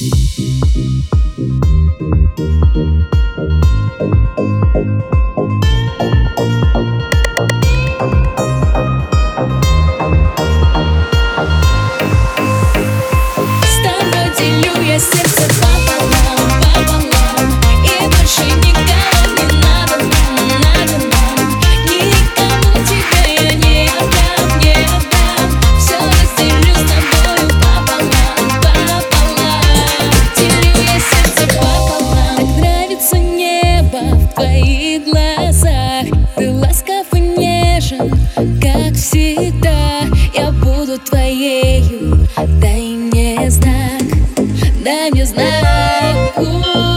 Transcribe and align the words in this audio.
Thank 0.00 1.10
you. 2.76 3.19
you. 46.38 46.89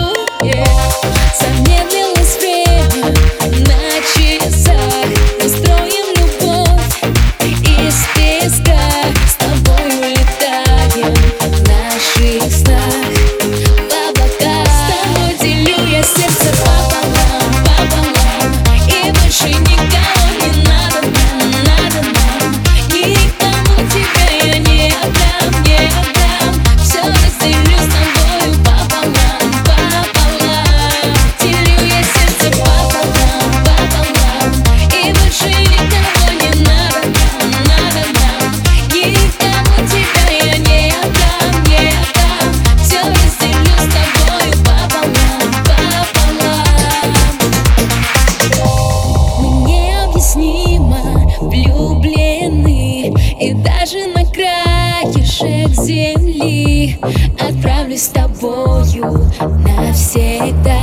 И 53.43 53.53
даже 53.55 54.07
на 54.07 54.23
краешек 54.25 55.67
земли 55.71 56.97
Отправлюсь 57.37 58.03
с 58.03 58.07
тобою 58.07 59.29
навсегда. 59.65 60.79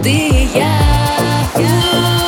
Ты 0.00 0.10
и 0.10 0.48
я, 0.54 0.78
я 1.56 2.27